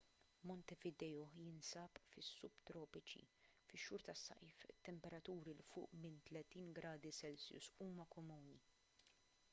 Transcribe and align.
montevideo 0.51 1.25
jinsab 1.41 1.99
fis-subtropiċi; 2.13 3.21
fix-xhur 3.67 4.07
tas-sajf 4.09 4.65
temperaturi 4.89 5.57
’l 5.59 5.63
fuq 5.69 5.95
minn 6.07 6.19
+30°c 6.33 7.73
huma 7.85 8.11
komuni 8.19 8.61